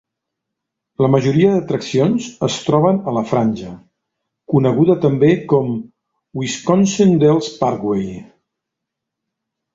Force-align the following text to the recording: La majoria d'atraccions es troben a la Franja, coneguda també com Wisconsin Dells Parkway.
La 1.05 1.09
majoria 1.15 1.51
d'atraccions 1.55 2.29
es 2.47 2.55
troben 2.69 2.97
a 3.11 3.13
la 3.17 3.23
Franja, 3.33 3.75
coneguda 4.55 4.97
també 5.05 5.31
com 5.53 5.71
Wisconsin 6.43 7.15
Dells 7.27 7.53
Parkway. 7.63 8.11